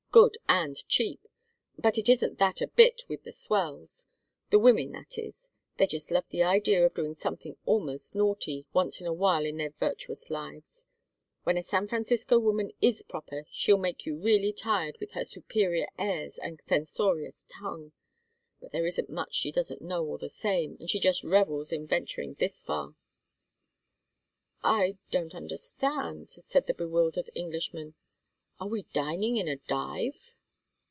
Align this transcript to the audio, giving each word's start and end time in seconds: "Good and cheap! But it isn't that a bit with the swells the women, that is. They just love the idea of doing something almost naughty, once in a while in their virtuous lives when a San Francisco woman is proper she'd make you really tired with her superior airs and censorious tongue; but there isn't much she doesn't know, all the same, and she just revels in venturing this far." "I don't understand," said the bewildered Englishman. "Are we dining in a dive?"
"Good 0.13 0.37
and 0.49 0.75
cheap! 0.89 1.25
But 1.77 1.97
it 1.97 2.09
isn't 2.09 2.37
that 2.37 2.59
a 2.59 2.67
bit 2.67 3.03
with 3.07 3.23
the 3.23 3.31
swells 3.31 4.07
the 4.49 4.59
women, 4.59 4.91
that 4.91 5.17
is. 5.17 5.51
They 5.77 5.87
just 5.87 6.11
love 6.11 6.25
the 6.31 6.43
idea 6.43 6.85
of 6.85 6.95
doing 6.95 7.15
something 7.15 7.55
almost 7.65 8.13
naughty, 8.13 8.65
once 8.73 8.99
in 8.99 9.07
a 9.07 9.13
while 9.13 9.45
in 9.45 9.55
their 9.55 9.69
virtuous 9.69 10.29
lives 10.29 10.87
when 11.45 11.55
a 11.57 11.63
San 11.63 11.87
Francisco 11.87 12.39
woman 12.39 12.73
is 12.81 13.03
proper 13.03 13.45
she'd 13.53 13.77
make 13.79 14.05
you 14.05 14.17
really 14.17 14.51
tired 14.51 14.97
with 14.99 15.11
her 15.11 15.23
superior 15.23 15.87
airs 15.97 16.37
and 16.39 16.59
censorious 16.59 17.45
tongue; 17.47 17.93
but 18.59 18.73
there 18.73 18.85
isn't 18.85 19.09
much 19.09 19.33
she 19.35 19.49
doesn't 19.49 19.81
know, 19.81 20.03
all 20.03 20.17
the 20.17 20.27
same, 20.27 20.75
and 20.81 20.89
she 20.89 20.99
just 20.99 21.23
revels 21.23 21.71
in 21.71 21.87
venturing 21.87 22.33
this 22.33 22.61
far." 22.61 22.95
"I 24.61 24.97
don't 25.09 25.33
understand," 25.33 26.31
said 26.31 26.67
the 26.67 26.73
bewildered 26.73 27.29
Englishman. 27.33 27.93
"Are 28.59 28.67
we 28.67 28.83
dining 28.93 29.37
in 29.37 29.47
a 29.47 29.55
dive?" 29.55 30.35